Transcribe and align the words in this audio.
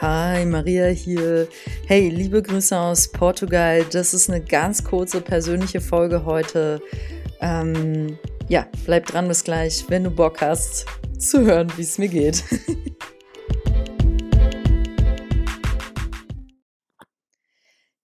Hi, 0.00 0.46
Maria 0.46 0.86
hier. 0.86 1.46
Hey, 1.86 2.08
liebe 2.08 2.42
Grüße 2.42 2.74
aus 2.74 3.08
Portugal. 3.08 3.84
Das 3.92 4.14
ist 4.14 4.30
eine 4.30 4.42
ganz 4.42 4.82
kurze 4.82 5.20
persönliche 5.20 5.82
Folge 5.82 6.24
heute. 6.24 6.80
Ähm, 7.42 8.18
ja, 8.48 8.66
bleib 8.86 9.04
dran 9.04 9.28
bis 9.28 9.44
gleich, 9.44 9.84
wenn 9.88 10.04
du 10.04 10.10
Bock 10.10 10.40
hast 10.40 10.86
zu 11.18 11.44
hören, 11.44 11.70
wie 11.76 11.82
es 11.82 11.98
mir 11.98 12.08
geht. 12.08 12.42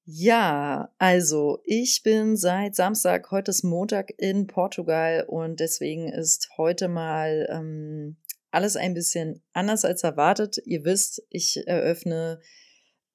Ja, 0.08 0.88
also 0.98 1.58
ich 1.64 2.02
bin 2.02 2.36
seit 2.36 2.74
Samstag, 2.74 3.30
heute 3.32 3.50
ist 3.50 3.64
Montag 3.64 4.14
in 4.16 4.46
Portugal 4.46 5.26
und 5.28 5.60
deswegen 5.60 6.08
ist 6.08 6.48
heute 6.56 6.88
mal 6.88 7.46
ähm, 7.50 8.16
alles 8.56 8.74
ein 8.74 8.94
bisschen 8.94 9.42
anders 9.52 9.84
als 9.84 10.02
erwartet. 10.02 10.56
Ihr 10.64 10.84
wisst, 10.84 11.22
ich 11.28 11.62
eröffne 11.66 12.40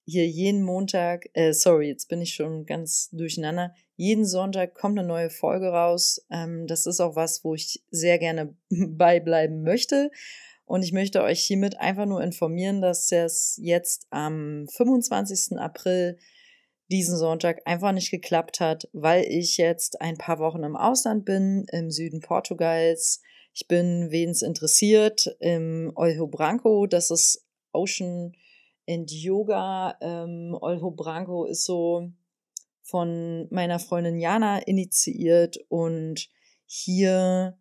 hier 0.05 0.27
jeden 0.27 0.61
Montag, 0.61 1.29
äh, 1.33 1.51
sorry, 1.51 1.87
jetzt 1.87 2.09
bin 2.09 2.21
ich 2.21 2.33
schon 2.35 2.65
ganz 2.65 3.09
durcheinander. 3.11 3.73
Jeden 3.95 4.25
Sonntag 4.25 4.75
kommt 4.75 4.99
eine 4.99 5.07
neue 5.07 5.31
Folge 5.31 5.69
raus. 5.69 6.23
Ähm, 6.29 6.67
das 6.67 6.85
ist 6.85 6.99
auch 6.99 7.15
was, 7.15 7.43
wo 7.43 7.55
ich 7.55 7.83
sehr 7.89 8.19
gerne 8.19 8.55
beibleiben 8.69 9.63
möchte. 9.63 10.11
Und 10.65 10.83
ich 10.83 10.93
möchte 10.93 11.23
euch 11.23 11.41
hiermit 11.41 11.79
einfach 11.79 12.05
nur 12.05 12.21
informieren, 12.21 12.81
dass 12.81 13.11
es 13.11 13.59
jetzt 13.61 14.05
am 14.11 14.67
25. 14.69 15.57
April 15.57 16.17
diesen 16.91 17.17
Sonntag 17.17 17.61
einfach 17.65 17.93
nicht 17.93 18.11
geklappt 18.11 18.59
hat, 18.59 18.87
weil 18.93 19.25
ich 19.27 19.57
jetzt 19.57 20.01
ein 20.01 20.17
paar 20.17 20.37
Wochen 20.37 20.63
im 20.63 20.75
Ausland 20.75 21.25
bin, 21.25 21.65
im 21.71 21.89
Süden 21.89 22.19
Portugals. 22.19 23.21
Ich 23.53 23.67
bin, 23.67 24.11
wen 24.11 24.29
es 24.29 24.41
interessiert, 24.41 25.35
im 25.39 25.91
Olho 25.95 26.27
Branco, 26.27 26.87
das 26.87 27.11
ist 27.11 27.45
Ocean 27.73 28.33
and 28.87 29.11
Yoga. 29.11 29.97
Ähm, 30.01 30.57
Olho 30.59 30.91
Branco 30.91 31.45
ist 31.45 31.65
so 31.65 32.09
von 32.81 33.47
meiner 33.51 33.79
Freundin 33.79 34.19
Jana 34.19 34.59
initiiert 34.59 35.57
und 35.69 36.29
hier 36.65 37.57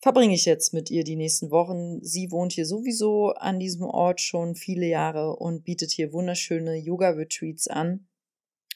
verbringe 0.00 0.34
ich 0.34 0.44
jetzt 0.44 0.72
mit 0.72 0.90
ihr 0.90 1.04
die 1.04 1.16
nächsten 1.16 1.50
Wochen. 1.50 2.02
Sie 2.02 2.30
wohnt 2.30 2.52
hier 2.52 2.66
sowieso 2.66 3.30
an 3.30 3.58
diesem 3.58 3.84
Ort 3.84 4.20
schon 4.20 4.54
viele 4.54 4.86
Jahre 4.86 5.36
und 5.36 5.64
bietet 5.64 5.90
hier 5.90 6.12
wunderschöne 6.12 6.76
Yoga-Retreats 6.76 7.68
an. 7.68 8.07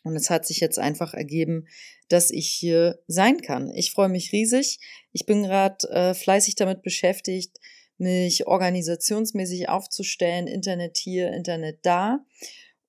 Und 0.02 0.16
es 0.16 0.30
hat 0.30 0.46
sich 0.46 0.60
jetzt 0.60 0.78
einfach 0.78 1.14
ergeben, 1.14 1.66
dass 2.08 2.30
ich 2.30 2.48
hier 2.48 3.00
sein 3.06 3.40
kann. 3.40 3.70
Ich 3.74 3.92
freue 3.92 4.08
mich 4.08 4.32
riesig. 4.32 4.78
Ich 5.12 5.26
bin 5.26 5.44
gerade 5.44 5.88
äh, 5.90 6.14
fleißig 6.14 6.56
damit 6.56 6.82
beschäftigt, 6.82 7.58
mich 7.98 8.46
organisationsmäßig 8.46 9.68
aufzustellen, 9.68 10.46
Internet 10.46 10.98
hier, 10.98 11.32
Internet 11.32 11.80
da. 11.82 12.24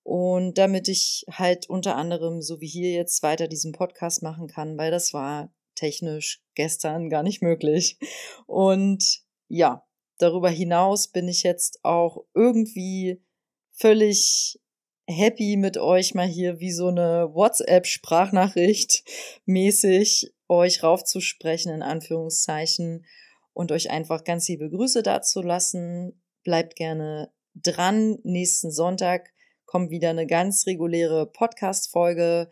Und 0.02 0.58
damit 0.58 0.90
ich 0.90 1.24
halt 1.32 1.70
unter 1.70 1.96
anderem, 1.96 2.42
so 2.42 2.60
wie 2.60 2.68
hier 2.68 2.92
jetzt 2.92 3.24
weiter 3.24 3.48
diesen 3.48 3.72
Podcast 3.72 4.22
machen 4.22 4.48
kann, 4.48 4.78
weil 4.78 4.92
das 4.92 5.14
war 5.14 5.54
technisch 5.76 6.42
gestern 6.56 7.10
gar 7.10 7.24
nicht 7.24 7.42
möglich. 7.42 7.98
Und 8.46 9.24
ja, 9.48 9.86
darüber 10.18 10.50
hinaus 10.50 11.08
bin 11.08 11.28
ich 11.28 11.44
jetzt 11.44 11.80
auch 11.84 12.26
irgendwie 12.34 13.24
völlig 13.72 14.60
happy 15.08 15.58
mit 15.58 15.78
euch 15.78 16.14
mal 16.14 16.28
hier 16.28 16.60
wie 16.60 16.72
so 16.72 16.88
eine 16.88 17.30
WhatsApp-Sprachnachricht 17.34 19.04
mäßig 19.46 20.34
euch 20.48 20.84
raufzusprechen, 20.84 21.74
in 21.74 21.82
Anführungszeichen, 21.82 23.06
und 23.54 23.72
euch 23.72 23.92
einfach 23.92 24.24
ganz 24.24 24.48
liebe 24.48 24.70
Grüße 24.70 25.04
dazu 25.04 25.42
lassen. 25.42 26.22
Bleibt 26.44 26.76
gerne 26.76 27.32
dran. 27.56 28.18
Nächsten 28.24 28.72
Sonntag 28.72 29.32
kommt 29.66 29.92
wieder 29.92 30.10
eine 30.10 30.28
ganz 30.28 30.66
reguläre 30.66 31.26
Podcast-Folge. 31.28 32.50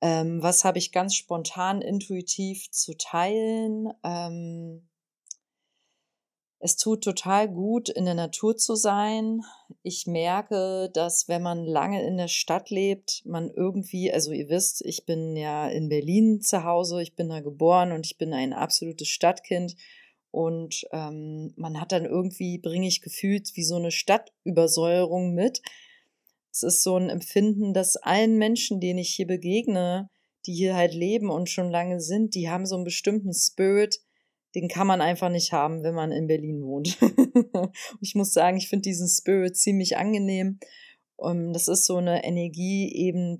Ähm, 0.00 0.42
was 0.42 0.64
habe 0.64 0.78
ich 0.78 0.92
ganz 0.92 1.14
spontan, 1.14 1.82
intuitiv 1.82 2.70
zu 2.70 2.96
teilen? 2.96 3.92
Ähm, 4.04 4.88
es 6.64 6.76
tut 6.76 7.02
total 7.02 7.48
gut, 7.48 7.88
in 7.88 8.04
der 8.04 8.14
Natur 8.14 8.56
zu 8.56 8.76
sein. 8.76 9.42
Ich 9.82 10.06
merke, 10.06 10.90
dass 10.94 11.26
wenn 11.26 11.42
man 11.42 11.66
lange 11.66 12.06
in 12.06 12.16
der 12.16 12.28
Stadt 12.28 12.70
lebt, 12.70 13.20
man 13.24 13.50
irgendwie, 13.50 14.12
also 14.12 14.30
ihr 14.30 14.48
wisst, 14.48 14.80
ich 14.84 15.04
bin 15.04 15.36
ja 15.36 15.66
in 15.66 15.88
Berlin 15.88 16.40
zu 16.40 16.62
Hause, 16.62 17.02
ich 17.02 17.16
bin 17.16 17.30
da 17.30 17.40
geboren 17.40 17.90
und 17.90 18.06
ich 18.06 18.16
bin 18.16 18.32
ein 18.32 18.52
absolutes 18.52 19.08
Stadtkind. 19.08 19.74
Und 20.30 20.86
ähm, 20.92 21.52
man 21.56 21.80
hat 21.80 21.90
dann 21.90 22.04
irgendwie, 22.04 22.58
bringe 22.58 22.86
ich 22.86 23.02
gefühlt, 23.02 23.50
wie 23.56 23.64
so 23.64 23.74
eine 23.74 23.90
Stadtübersäuerung 23.90 25.34
mit. 25.34 25.62
Es 26.52 26.62
ist 26.62 26.84
so 26.84 26.96
ein 26.96 27.10
Empfinden, 27.10 27.74
dass 27.74 27.96
allen 27.96 28.38
Menschen, 28.38 28.78
denen 28.78 29.00
ich 29.00 29.10
hier 29.10 29.26
begegne, 29.26 30.08
die 30.46 30.54
hier 30.54 30.76
halt 30.76 30.94
leben 30.94 31.28
und 31.28 31.50
schon 31.50 31.72
lange 31.72 32.00
sind, 32.00 32.36
die 32.36 32.48
haben 32.48 32.66
so 32.66 32.76
einen 32.76 32.84
bestimmten 32.84 33.34
Spirit, 33.34 33.98
den 34.54 34.68
kann 34.68 34.86
man 34.86 35.00
einfach 35.00 35.30
nicht 35.30 35.52
haben, 35.52 35.82
wenn 35.82 35.94
man 35.94 36.12
in 36.12 36.26
Berlin 36.26 36.62
wohnt. 36.62 36.98
ich 38.00 38.14
muss 38.14 38.32
sagen, 38.32 38.56
ich 38.56 38.68
finde 38.68 38.82
diesen 38.82 39.08
Spirit 39.08 39.56
ziemlich 39.56 39.96
angenehm. 39.96 40.58
Um, 41.16 41.52
das 41.52 41.68
ist 41.68 41.86
so 41.86 41.96
eine 41.96 42.24
Energie 42.24 42.92
eben, 42.94 43.38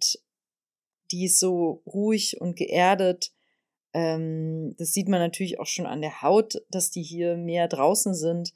die 1.10 1.26
ist 1.26 1.38
so 1.38 1.82
ruhig 1.86 2.40
und 2.40 2.56
geerdet. 2.56 3.32
Ähm, 3.92 4.74
das 4.78 4.92
sieht 4.92 5.08
man 5.08 5.20
natürlich 5.20 5.58
auch 5.60 5.66
schon 5.66 5.86
an 5.86 6.00
der 6.00 6.22
Haut, 6.22 6.62
dass 6.70 6.90
die 6.90 7.02
hier 7.02 7.36
mehr 7.36 7.68
draußen 7.68 8.14
sind 8.14 8.54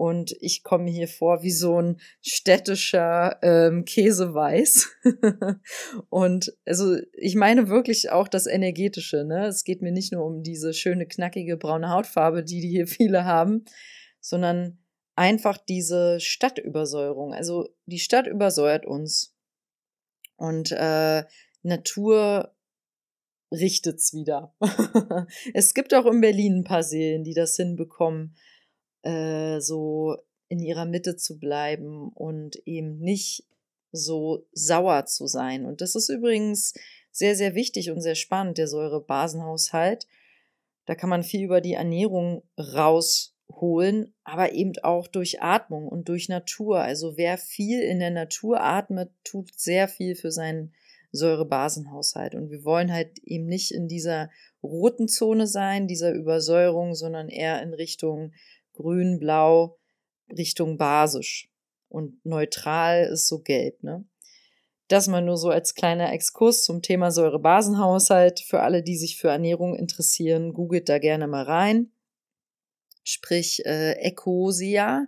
und 0.00 0.34
ich 0.40 0.62
komme 0.62 0.90
hier 0.90 1.08
vor 1.08 1.42
wie 1.42 1.50
so 1.50 1.78
ein 1.78 2.00
städtischer 2.22 3.38
ähm, 3.42 3.84
Käseweiß. 3.84 4.88
und 6.08 6.56
also 6.64 6.96
ich 7.12 7.34
meine 7.34 7.68
wirklich 7.68 8.10
auch 8.10 8.26
das 8.26 8.46
Energetische. 8.46 9.26
Ne? 9.26 9.46
Es 9.46 9.62
geht 9.62 9.82
mir 9.82 9.92
nicht 9.92 10.10
nur 10.10 10.24
um 10.24 10.42
diese 10.42 10.72
schöne, 10.72 11.04
knackige 11.04 11.58
braune 11.58 11.90
Hautfarbe, 11.90 12.42
die, 12.42 12.62
die 12.62 12.70
hier 12.70 12.86
viele 12.86 13.26
haben, 13.26 13.66
sondern 14.22 14.78
einfach 15.16 15.58
diese 15.58 16.18
Stadtübersäuerung. 16.18 17.34
Also 17.34 17.68
die 17.84 17.98
Stadt 17.98 18.26
übersäuert 18.26 18.86
uns. 18.86 19.36
Und 20.36 20.72
äh, 20.72 21.24
Natur 21.60 22.54
richtet's 23.52 24.14
wieder. 24.14 24.54
es 25.52 25.74
gibt 25.74 25.92
auch 25.92 26.06
in 26.06 26.22
Berlin 26.22 26.60
ein 26.60 26.64
paar 26.64 26.84
Seelen, 26.84 27.22
die 27.22 27.34
das 27.34 27.54
hinbekommen 27.56 28.34
äh, 29.02 29.60
so 29.60 30.16
in 30.48 30.58
ihrer 30.58 30.84
Mitte 30.84 31.16
zu 31.16 31.38
bleiben 31.38 32.08
und 32.08 32.56
eben 32.66 32.98
nicht 32.98 33.44
so 33.92 34.46
sauer 34.52 35.06
zu 35.06 35.26
sein. 35.26 35.64
Und 35.64 35.80
das 35.80 35.94
ist 35.94 36.08
übrigens 36.08 36.74
sehr, 37.12 37.34
sehr 37.34 37.54
wichtig 37.54 37.90
und 37.90 38.00
sehr 38.00 38.14
spannend, 38.14 38.58
der 38.58 38.68
Säurebasenhaushalt. 38.68 40.06
Da 40.86 40.94
kann 40.94 41.10
man 41.10 41.22
viel 41.22 41.44
über 41.44 41.60
die 41.60 41.74
Ernährung 41.74 42.42
rausholen, 42.58 44.14
aber 44.24 44.52
eben 44.52 44.72
auch 44.82 45.06
durch 45.06 45.42
Atmung 45.42 45.88
und 45.88 46.08
durch 46.08 46.28
Natur. 46.28 46.80
Also 46.80 47.16
wer 47.16 47.38
viel 47.38 47.80
in 47.80 47.98
der 47.98 48.10
Natur 48.10 48.60
atmet, 48.60 49.10
tut 49.24 49.50
sehr 49.56 49.88
viel 49.88 50.14
für 50.14 50.30
seinen 50.30 50.72
Säurebasenhaushalt. 51.12 52.34
Und 52.34 52.50
wir 52.50 52.64
wollen 52.64 52.92
halt 52.92 53.18
eben 53.20 53.46
nicht 53.46 53.72
in 53.72 53.88
dieser 53.88 54.30
roten 54.62 55.08
Zone 55.08 55.46
sein, 55.46 55.88
dieser 55.88 56.12
Übersäuerung, 56.12 56.94
sondern 56.94 57.28
eher 57.28 57.62
in 57.62 57.74
Richtung 57.74 58.32
grün, 58.72 59.18
blau 59.18 59.78
Richtung 60.36 60.76
basisch. 60.76 61.50
Und 61.88 62.24
neutral 62.24 63.06
ist 63.06 63.26
so 63.26 63.40
gelb, 63.40 63.82
ne? 63.82 64.04
Das 64.90 65.06
mal 65.06 65.22
nur 65.22 65.36
so 65.36 65.50
als 65.50 65.74
kleiner 65.74 66.12
Exkurs 66.12 66.64
zum 66.64 66.82
Thema 66.82 67.12
Säurebasenhaushalt. 67.12 68.40
Für 68.40 68.60
alle, 68.62 68.82
die 68.82 68.96
sich 68.96 69.18
für 69.18 69.28
Ernährung 69.28 69.76
interessieren, 69.76 70.52
googelt 70.52 70.88
da 70.88 70.98
gerne 70.98 71.28
mal 71.28 71.44
rein. 71.44 71.92
Sprich 73.04 73.64
äh, 73.66 73.92
Ecosia. 73.92 75.06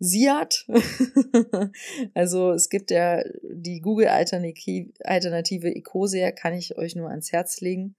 Siat. 0.00 0.66
also 2.14 2.50
es 2.50 2.68
gibt 2.68 2.90
ja 2.90 3.22
die 3.44 3.80
Google-Alternative 3.80 5.68
Ecosia, 5.68 6.32
kann 6.32 6.54
ich 6.54 6.76
euch 6.76 6.96
nur 6.96 7.08
ans 7.08 7.30
Herz 7.30 7.60
legen. 7.60 7.94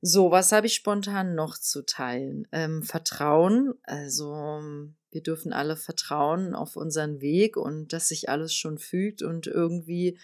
So, 0.00 0.30
was 0.30 0.52
habe 0.52 0.68
ich 0.68 0.74
spontan 0.74 1.34
noch 1.34 1.58
zu 1.58 1.84
teilen? 1.84 2.46
Ähm, 2.52 2.82
Vertrauen. 2.84 3.74
Also 3.82 4.62
wir 5.10 5.22
dürfen 5.22 5.52
alle 5.52 5.76
vertrauen 5.76 6.54
auf 6.54 6.76
unseren 6.76 7.20
Weg 7.20 7.56
und 7.56 7.92
dass 7.92 8.08
sich 8.08 8.28
alles 8.28 8.54
schon 8.54 8.78
fügt 8.78 9.22
und 9.22 9.46
irgendwie, 9.46 10.18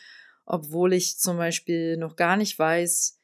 obwohl 0.44 0.92
ich 0.92 1.18
zum 1.18 1.38
Beispiel 1.38 1.96
noch 1.96 2.16
gar 2.16 2.36
nicht 2.36 2.58
weiß, 2.58 3.18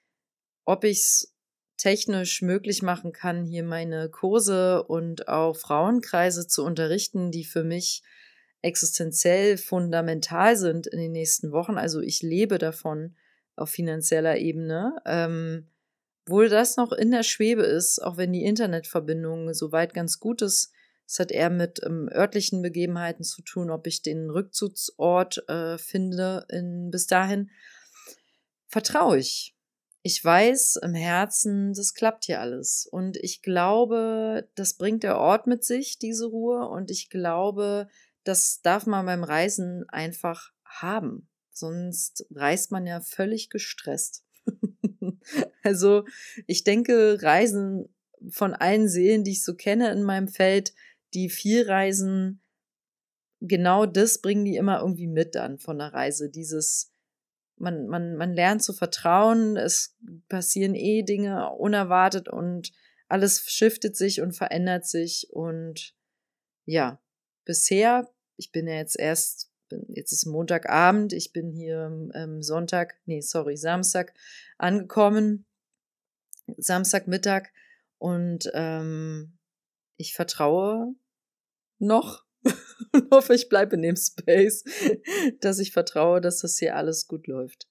ob 0.64 0.84
ich 0.84 0.98
es 0.98 1.34
technisch 1.76 2.42
möglich 2.42 2.82
machen 2.82 3.12
kann, 3.12 3.44
hier 3.44 3.62
meine 3.62 4.10
Kurse 4.10 4.82
und 4.82 5.28
auch 5.28 5.56
Frauenkreise 5.56 6.46
zu 6.46 6.64
unterrichten, 6.64 7.30
die 7.30 7.44
für 7.44 7.64
mich 7.64 8.02
existenziell 8.60 9.56
fundamental 9.56 10.56
sind 10.56 10.86
in 10.86 10.98
den 10.98 11.12
nächsten 11.12 11.52
Wochen. 11.52 11.78
Also 11.78 12.00
ich 12.00 12.22
lebe 12.22 12.58
davon 12.58 13.16
auf 13.56 13.70
finanzieller 13.70 14.36
Ebene. 14.36 14.96
Ähm, 15.06 15.68
obwohl 16.26 16.48
das 16.48 16.76
noch 16.76 16.92
in 16.92 17.10
der 17.10 17.22
Schwebe 17.22 17.62
ist, 17.62 18.00
auch 18.00 18.16
wenn 18.16 18.32
die 18.32 18.44
Internetverbindung 18.44 19.52
soweit 19.54 19.94
ganz 19.94 20.20
gut 20.20 20.42
ist, 20.42 20.72
Es 21.06 21.18
hat 21.18 21.32
eher 21.32 21.50
mit 21.50 21.80
ähm, 21.84 22.08
örtlichen 22.12 22.62
Begebenheiten 22.62 23.24
zu 23.24 23.42
tun, 23.42 23.70
ob 23.70 23.88
ich 23.88 24.02
den 24.02 24.30
Rückzugsort 24.30 25.48
äh, 25.48 25.76
finde 25.76 26.46
in, 26.50 26.90
bis 26.92 27.08
dahin. 27.08 27.50
Vertraue 28.68 29.18
ich. 29.18 29.56
Ich 30.02 30.24
weiß 30.24 30.76
im 30.82 30.94
Herzen, 30.94 31.74
das 31.74 31.94
klappt 31.94 32.26
hier 32.26 32.40
alles. 32.40 32.86
Und 32.90 33.16
ich 33.16 33.42
glaube, 33.42 34.48
das 34.54 34.74
bringt 34.74 35.02
der 35.02 35.18
Ort 35.18 35.48
mit 35.48 35.64
sich, 35.64 35.98
diese 35.98 36.26
Ruhe. 36.26 36.68
Und 36.68 36.92
ich 36.92 37.10
glaube, 37.10 37.88
das 38.22 38.62
darf 38.62 38.86
man 38.86 39.04
beim 39.04 39.24
Reisen 39.24 39.84
einfach 39.88 40.52
haben. 40.64 41.28
Sonst 41.50 42.24
reist 42.30 42.70
man 42.70 42.86
ja 42.86 43.00
völlig 43.00 43.50
gestresst. 43.50 44.24
also 45.62 46.04
ich 46.46 46.64
denke, 46.64 47.18
Reisen 47.22 47.94
von 48.30 48.54
allen 48.54 48.88
Seelen, 48.88 49.24
die 49.24 49.32
ich 49.32 49.44
so 49.44 49.54
kenne 49.54 49.90
in 49.92 50.02
meinem 50.02 50.28
Feld, 50.28 50.74
die 51.14 51.30
viel 51.30 51.66
reisen, 51.66 52.42
genau 53.40 53.86
das 53.86 54.20
bringen 54.20 54.44
die 54.44 54.56
immer 54.56 54.80
irgendwie 54.80 55.06
mit 55.06 55.36
an 55.36 55.58
von 55.58 55.78
der 55.78 55.92
Reise. 55.92 56.30
Dieses, 56.30 56.92
man, 57.56 57.86
man, 57.86 58.16
man 58.16 58.32
lernt 58.32 58.62
zu 58.62 58.72
vertrauen, 58.72 59.56
es 59.56 59.96
passieren 60.28 60.74
eh 60.74 61.02
Dinge 61.02 61.50
unerwartet 61.50 62.28
und 62.28 62.72
alles 63.08 63.42
shiftet 63.50 63.96
sich 63.96 64.20
und 64.20 64.32
verändert 64.32 64.86
sich 64.86 65.28
und 65.30 65.94
ja, 66.64 67.02
bisher, 67.44 68.08
ich 68.36 68.52
bin 68.52 68.68
ja 68.68 68.74
jetzt 68.74 68.98
erst, 68.98 69.49
bin, 69.70 69.86
jetzt 69.88 70.12
ist 70.12 70.26
Montagabend, 70.26 71.14
ich 71.14 71.32
bin 71.32 71.50
hier 71.50 72.10
ähm, 72.14 72.42
Sonntag, 72.42 72.96
nee, 73.06 73.22
sorry, 73.22 73.56
Samstag 73.56 74.12
angekommen, 74.58 75.46
Samstagmittag 76.58 77.48
und 77.96 78.50
ähm, 78.52 79.38
ich 79.96 80.12
vertraue 80.14 80.94
noch 81.78 82.26
hoffe, 83.10 83.34
ich 83.34 83.48
bleibe 83.48 83.76
in 83.76 83.82
dem 83.82 83.96
Space, 83.96 84.64
dass 85.40 85.58
ich 85.58 85.72
vertraue, 85.72 86.20
dass 86.20 86.40
das 86.40 86.58
hier 86.58 86.76
alles 86.76 87.06
gut 87.06 87.26
läuft. 87.26 87.66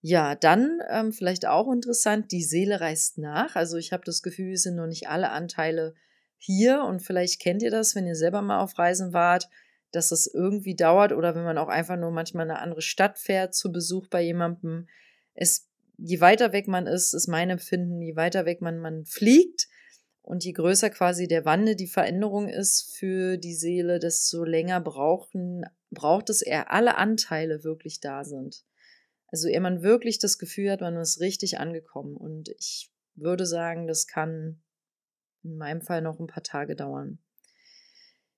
Ja, 0.00 0.34
dann 0.34 0.80
ähm, 0.90 1.12
vielleicht 1.12 1.46
auch 1.46 1.72
interessant, 1.72 2.30
die 2.30 2.42
Seele 2.42 2.80
reist 2.80 3.18
nach. 3.18 3.56
Also 3.56 3.78
ich 3.78 3.92
habe 3.92 4.04
das 4.04 4.22
Gefühl, 4.22 4.52
es 4.52 4.62
sind 4.62 4.76
noch 4.76 4.86
nicht 4.86 5.08
alle 5.08 5.30
Anteile 5.30 5.94
hier 6.36 6.82
und 6.82 7.00
vielleicht 7.00 7.40
kennt 7.40 7.62
ihr 7.62 7.70
das, 7.70 7.94
wenn 7.94 8.06
ihr 8.06 8.16
selber 8.16 8.42
mal 8.42 8.60
auf 8.60 8.78
Reisen 8.78 9.14
wart, 9.14 9.48
dass 9.94 10.10
es 10.10 10.26
irgendwie 10.26 10.74
dauert 10.74 11.12
oder 11.12 11.34
wenn 11.34 11.44
man 11.44 11.58
auch 11.58 11.68
einfach 11.68 11.96
nur 11.96 12.10
manchmal 12.10 12.50
eine 12.50 12.60
andere 12.60 12.82
Stadt 12.82 13.18
fährt 13.18 13.54
zu 13.54 13.72
Besuch 13.72 14.08
bei 14.08 14.22
jemandem. 14.22 14.88
Es, 15.34 15.68
je 15.96 16.20
weiter 16.20 16.52
weg 16.52 16.68
man 16.68 16.86
ist, 16.86 17.14
ist 17.14 17.28
mein 17.28 17.50
Empfinden, 17.50 18.00
je 18.00 18.16
weiter 18.16 18.44
weg 18.44 18.60
man, 18.60 18.78
man 18.78 19.04
fliegt, 19.04 19.68
und 20.24 20.42
je 20.42 20.52
größer 20.52 20.88
quasi 20.88 21.28
der 21.28 21.44
Wandel, 21.44 21.76
die 21.76 21.86
Veränderung 21.86 22.48
ist 22.48 22.96
für 22.96 23.36
die 23.36 23.52
Seele, 23.52 23.98
desto 23.98 24.42
länger 24.42 24.80
brauchen, 24.80 25.66
braucht 25.90 26.30
es 26.30 26.40
eher 26.40 26.72
alle 26.72 26.96
Anteile 26.96 27.62
wirklich 27.62 28.00
da 28.00 28.24
sind. 28.24 28.64
Also 29.30 29.48
eher 29.48 29.60
man 29.60 29.82
wirklich 29.82 30.18
das 30.18 30.38
Gefühl 30.38 30.70
hat, 30.70 30.80
man 30.80 30.96
ist 30.96 31.20
richtig 31.20 31.58
angekommen. 31.58 32.16
Und 32.16 32.48
ich 32.56 32.90
würde 33.16 33.44
sagen, 33.44 33.86
das 33.86 34.06
kann 34.06 34.62
in 35.42 35.58
meinem 35.58 35.82
Fall 35.82 36.00
noch 36.00 36.18
ein 36.18 36.26
paar 36.26 36.42
Tage 36.42 36.74
dauern. 36.74 37.18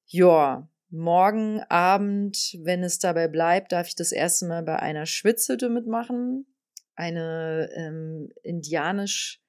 Ja, 0.07 0.69
morgen 0.91 1.61
Abend, 1.69 2.57
wenn 2.63 2.83
es 2.83 2.99
dabei 2.99 3.29
bleibt, 3.29 3.73
darf 3.73 3.89
ich 3.89 3.95
das 3.95 4.13
erste 4.13 4.47
Mal 4.47 4.63
bei 4.63 4.79
einer 4.79 5.05
Schwitzhütte 5.07 5.69
mitmachen. 5.69 6.47
Eine 6.95 7.69
ähm, 7.75 8.31
indianisch 8.43 9.43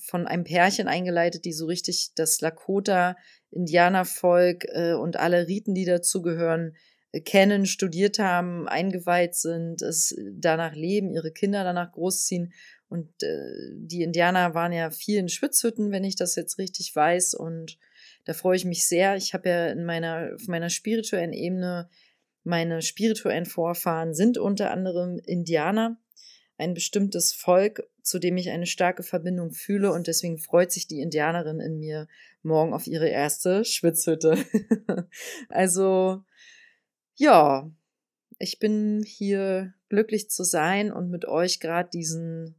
von 0.00 0.26
einem 0.26 0.44
Pärchen 0.44 0.88
eingeleitet, 0.88 1.44
die 1.44 1.52
so 1.52 1.66
richtig 1.66 2.12
das 2.14 2.40
Lakota-Indianervolk 2.40 4.64
äh, 4.68 4.94
und 4.94 5.18
alle 5.18 5.46
Riten, 5.46 5.74
die 5.74 5.84
dazugehören, 5.84 6.74
äh, 7.12 7.20
kennen, 7.20 7.66
studiert 7.66 8.18
haben, 8.18 8.66
eingeweiht 8.68 9.34
sind, 9.34 9.82
es 9.82 10.16
danach 10.32 10.74
leben, 10.74 11.12
ihre 11.12 11.32
Kinder 11.32 11.64
danach 11.64 11.92
großziehen. 11.92 12.54
Und 12.88 13.10
äh, 13.22 13.74
die 13.74 14.00
Indianer 14.02 14.54
waren 14.54 14.72
ja 14.72 14.90
viel 14.90 15.18
in 15.18 15.28
Schwitzhütten, 15.28 15.92
wenn 15.92 16.04
ich 16.04 16.16
das 16.16 16.34
jetzt 16.34 16.56
richtig 16.58 16.94
weiß. 16.94 17.34
Und 17.34 17.78
da 18.24 18.34
freue 18.34 18.56
ich 18.56 18.64
mich 18.64 18.86
sehr. 18.86 19.16
Ich 19.16 19.34
habe 19.34 19.48
ja 19.48 19.66
in 19.68 19.84
meiner, 19.84 20.32
auf 20.34 20.46
meiner 20.48 20.70
spirituellen 20.70 21.32
Ebene, 21.32 21.88
meine 22.44 22.82
spirituellen 22.82 23.46
Vorfahren 23.46 24.14
sind 24.14 24.38
unter 24.38 24.70
anderem 24.70 25.18
Indianer 25.24 25.98
ein 26.58 26.74
bestimmtes 26.74 27.32
Volk, 27.32 27.88
zu 28.02 28.18
dem 28.18 28.36
ich 28.36 28.50
eine 28.50 28.66
starke 28.66 29.02
Verbindung 29.02 29.52
fühle 29.52 29.92
und 29.92 30.06
deswegen 30.06 30.38
freut 30.38 30.72
sich 30.72 30.86
die 30.86 31.00
Indianerin 31.00 31.60
in 31.60 31.78
mir 31.78 32.08
morgen 32.42 32.74
auf 32.74 32.86
ihre 32.86 33.08
erste 33.08 33.64
Schwitzhütte. 33.64 34.38
also, 35.48 36.22
ja, 37.14 37.70
ich 38.38 38.58
bin 38.58 39.04
hier 39.06 39.74
glücklich 39.88 40.30
zu 40.30 40.44
sein 40.44 40.92
und 40.92 41.10
mit 41.10 41.26
euch 41.26 41.60
gerade 41.60 41.90
diesen 41.90 42.56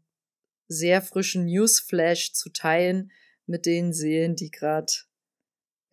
sehr 0.67 1.01
frischen 1.01 1.45
Newsflash 1.45 2.33
zu 2.33 2.49
teilen 2.49 3.11
mit 3.45 3.65
den 3.65 3.93
Seelen, 3.93 4.35
die 4.35 4.51
gerade 4.51 4.93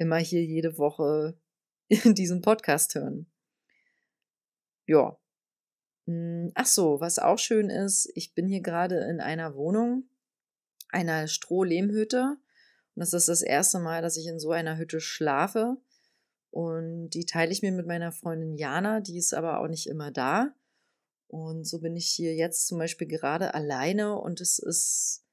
immer 0.00 0.16
hier 0.16 0.42
jede 0.42 0.78
Woche 0.78 1.38
in 1.88 2.14
diesem 2.14 2.40
Podcast 2.40 2.94
hören. 2.94 3.26
Ja, 4.86 5.20
hm, 6.06 6.50
ach 6.54 6.66
so, 6.66 7.00
was 7.00 7.18
auch 7.18 7.38
schön 7.38 7.68
ist, 7.68 8.10
ich 8.14 8.34
bin 8.34 8.48
hier 8.48 8.62
gerade 8.62 8.96
in 9.10 9.20
einer 9.20 9.54
Wohnung, 9.54 10.08
einer 10.88 11.28
Strohlehmhütte. 11.28 12.38
Und 12.94 13.00
das 13.00 13.12
ist 13.12 13.28
das 13.28 13.42
erste 13.42 13.78
Mal, 13.78 14.02
dass 14.02 14.16
ich 14.16 14.26
in 14.26 14.40
so 14.40 14.50
einer 14.50 14.78
Hütte 14.78 15.00
schlafe. 15.00 15.76
Und 16.50 17.10
die 17.10 17.26
teile 17.26 17.52
ich 17.52 17.62
mir 17.62 17.70
mit 17.70 17.86
meiner 17.86 18.10
Freundin 18.10 18.56
Jana, 18.56 19.00
die 19.00 19.18
ist 19.18 19.34
aber 19.34 19.60
auch 19.60 19.68
nicht 19.68 19.86
immer 19.86 20.10
da. 20.10 20.52
Und 21.28 21.64
so 21.64 21.78
bin 21.78 21.94
ich 21.94 22.06
hier 22.06 22.34
jetzt 22.34 22.66
zum 22.66 22.78
Beispiel 22.78 23.06
gerade 23.06 23.54
alleine 23.54 24.18
und 24.18 24.40
es 24.40 24.58
ist 24.58 25.24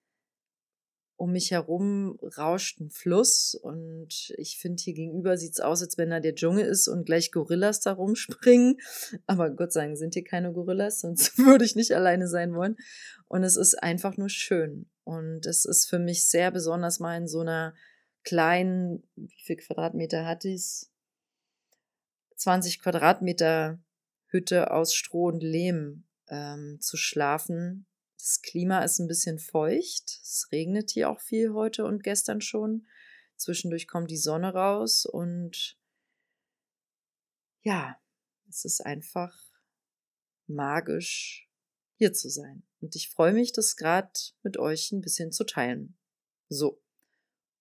um 1.17 1.31
mich 1.31 1.49
herum 1.49 2.19
rauscht 2.37 2.79
ein 2.79 2.91
Fluss 2.91 3.55
und 3.55 4.31
ich 4.37 4.59
finde, 4.59 4.81
hier 4.81 4.93
gegenüber 4.93 5.35
sieht 5.35 5.53
es 5.53 5.59
aus, 5.59 5.81
als 5.81 5.97
wenn 5.97 6.11
da 6.11 6.19
der 6.19 6.35
Dschungel 6.35 6.65
ist 6.65 6.87
und 6.87 7.05
gleich 7.05 7.31
Gorillas 7.31 7.79
da 7.79 7.93
rumspringen. 7.93 8.77
Aber 9.25 9.49
Gott 9.49 9.73
sei 9.73 9.85
Dank 9.85 9.97
sind 9.97 10.13
hier 10.13 10.23
keine 10.23 10.53
Gorillas, 10.53 11.01
sonst 11.01 11.37
würde 11.39 11.65
ich 11.65 11.75
nicht 11.75 11.91
alleine 11.91 12.27
sein 12.27 12.53
wollen. 12.53 12.77
Und 13.27 13.43
es 13.43 13.57
ist 13.57 13.81
einfach 13.81 14.15
nur 14.15 14.29
schön. 14.29 14.89
Und 15.03 15.47
es 15.47 15.65
ist 15.65 15.89
für 15.89 15.99
mich 15.99 16.29
sehr 16.29 16.51
besonders, 16.51 16.99
mal 16.99 17.17
in 17.17 17.27
so 17.27 17.39
einer 17.41 17.73
kleinen, 18.23 19.03
wie 19.15 19.41
viel 19.43 19.57
Quadratmeter 19.57 20.25
hat 20.25 20.43
dies? 20.43 20.91
20 22.35 22.79
Quadratmeter 22.79 23.79
Hütte 24.27 24.69
aus 24.69 24.93
Stroh 24.93 25.29
und 25.29 25.41
Lehm 25.41 26.03
ähm, 26.29 26.77
zu 26.79 26.95
schlafen 26.95 27.87
das 28.27 28.41
Klima 28.41 28.83
ist 28.83 28.99
ein 28.99 29.07
bisschen 29.07 29.39
feucht. 29.39 30.19
Es 30.21 30.49
regnet 30.51 30.91
hier 30.91 31.09
auch 31.09 31.21
viel 31.21 31.53
heute 31.53 31.85
und 31.85 32.03
gestern 32.03 32.41
schon. 32.41 32.85
Zwischendurch 33.37 33.87
kommt 33.87 34.11
die 34.11 34.17
Sonne 34.17 34.53
raus 34.53 35.05
und 35.05 35.79
ja, 37.61 37.97
es 38.49 38.65
ist 38.65 38.85
einfach 38.85 39.33
magisch, 40.45 41.49
hier 41.95 42.11
zu 42.11 42.29
sein. 42.29 42.63
Und 42.81 42.97
ich 42.97 43.09
freue 43.09 43.31
mich, 43.31 43.53
das 43.53 43.77
gerade 43.77 44.11
mit 44.43 44.57
euch 44.57 44.91
ein 44.91 44.99
bisschen 45.01 45.31
zu 45.31 45.45
teilen. 45.45 45.97
So. 46.49 46.81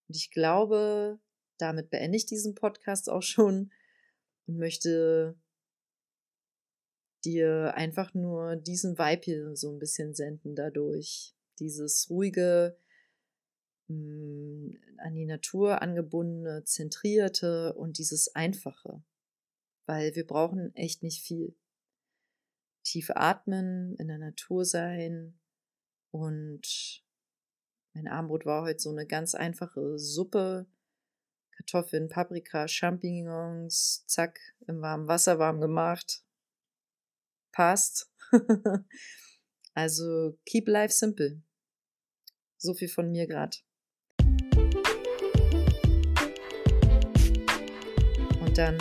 Und 0.09 0.17
ich 0.17 0.33
glaube, 0.33 1.21
damit 1.59 1.91
beende 1.91 2.17
ich 2.17 2.27
diesen 2.27 2.57
Podcast 2.57 3.09
auch 3.09 3.23
schon 3.23 3.73
und 4.47 4.59
möchte 4.59 5.39
dir 7.27 7.75
einfach 7.75 8.15
nur 8.15 8.57
diesen 8.57 8.99
Vibe 8.99 9.23
hier 9.23 9.57
so 9.57 9.71
ein 9.71 9.79
bisschen 9.79 10.15
senden 10.15 10.55
dadurch. 10.55 11.35
Dieses 11.59 12.09
ruhige, 12.09 12.79
mh, 13.89 13.97
mm, 13.97 14.79
an 14.99 15.15
die 15.15 15.27
Natur 15.27 15.83
angebundene, 15.83 16.65
zentrierte 16.65 17.75
und 17.75 17.99
dieses 17.99 18.35
einfache. 18.35 19.03
Weil 19.87 20.15
wir 20.15 20.27
brauchen 20.27 20.75
echt 20.75 21.03
nicht 21.03 21.23
viel. 21.23 21.55
Tief 22.83 23.11
atmen, 23.15 23.97
in 23.97 24.09
der 24.09 24.19
Natur 24.19 24.65
sein 24.65 25.39
und 26.13 27.05
mein 27.95 28.09
Armbrot 28.09 28.47
war 28.47 28.63
heute 28.63 28.79
so 28.79 28.91
eine 28.91 29.07
ganz 29.07 29.35
einfache 29.35 29.99
Suppe. 29.99 30.67
Kartoffeln, 31.57 32.09
Paprika, 32.09 32.69
Champignons, 32.69 34.05
zack, 34.07 34.39
im 34.67 34.83
warmen 34.83 35.09
Wasser 35.09 35.39
warm 35.39 35.61
gemacht, 35.61 36.23
passt. 37.57 38.11
also 39.75 40.39
keep 40.45 40.69
life 40.69 40.93
simple. 40.93 41.43
So 42.59 42.75
viel 42.75 42.89
von 42.89 43.11
mir 43.11 43.27
gerade. 43.27 43.57
Und 48.41 48.59
dann 48.59 48.79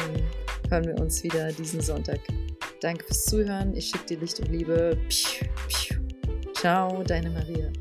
hören 0.70 0.86
wir 0.86 0.96
uns 1.00 1.24
wieder 1.24 1.52
diesen 1.54 1.82
Sonntag. 1.82 2.20
Danke 2.82 3.06
fürs 3.06 3.26
Zuhören. 3.26 3.74
Ich 3.76 3.88
schicke 3.90 4.06
dir 4.06 4.20
Licht 4.20 4.40
und 4.40 4.50
Liebe. 4.50 4.98
Ciao, 6.54 7.04
deine 7.04 7.30
Maria. 7.30 7.72